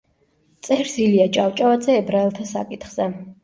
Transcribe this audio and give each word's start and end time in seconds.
წერს 0.67 0.95
ილია 1.03 1.29
ჭავჭავაძე 1.39 2.01
„ებრაელთა 2.01 2.51
საკითხზე“. 2.57 3.11